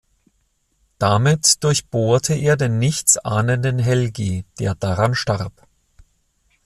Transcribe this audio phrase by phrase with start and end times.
[0.97, 5.67] Damit durchbohrte er den nichtsahnenden Helgi, der daran starb.